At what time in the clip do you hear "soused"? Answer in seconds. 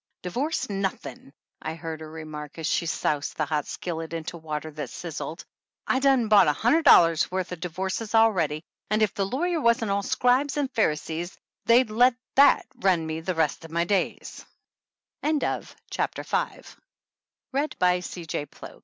2.87-3.37